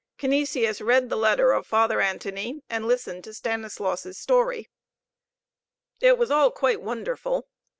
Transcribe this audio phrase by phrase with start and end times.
[0.17, 4.67] Canisius read the letter of Father Antoni, and listened to Stanislaus' story.
[5.99, 7.47] It was all quite wonderful.